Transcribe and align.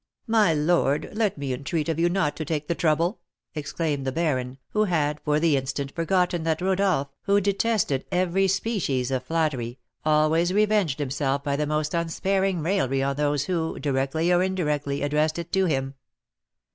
"My 0.25 0.51
lord, 0.51 1.09
let 1.13 1.37
me 1.37 1.53
entreat 1.53 1.87
of 1.87 1.99
you 1.99 2.09
not 2.09 2.35
to 2.37 2.43
take 2.43 2.67
the 2.67 2.73
trouble," 2.73 3.19
exclaimed 3.53 4.03
the 4.03 4.11
baron, 4.11 4.57
who 4.69 4.85
had 4.85 5.19
for 5.23 5.39
the 5.39 5.55
instant 5.55 5.93
forgotten 5.93 6.41
that 6.41 6.59
Rodolph, 6.59 7.09
who 7.25 7.39
detested 7.39 8.05
every 8.11 8.47
species 8.47 9.11
of 9.11 9.21
flattery, 9.23 9.77
always 10.03 10.53
revenged 10.53 10.97
himself 10.97 11.43
by 11.43 11.55
the 11.55 11.67
most 11.67 11.93
unsparing 11.93 12.63
raillery 12.63 13.03
on 13.03 13.15
those 13.15 13.43
who, 13.43 13.77
directly 13.77 14.33
or 14.33 14.41
indirectly, 14.41 15.03
addressed 15.03 15.37
it 15.37 15.51
to 15.51 15.65
him. 15.65 15.93